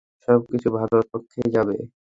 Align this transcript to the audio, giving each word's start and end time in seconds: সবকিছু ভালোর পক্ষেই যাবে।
সবকিছু 0.23 0.67
ভালোর 0.77 1.03
পক্ষেই 1.11 1.49
যাবে। 1.55 1.75